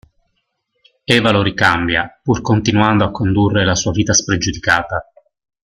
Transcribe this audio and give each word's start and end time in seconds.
Eva 1.03 1.29
lo 1.29 1.43
ricambia 1.43 2.19
pur 2.23 2.41
continuando 2.41 3.03
a 3.05 3.11
condurre 3.11 3.63
la 3.63 3.75
sua 3.75 3.91
vita 3.91 4.13
spregiudicata. 4.13 5.05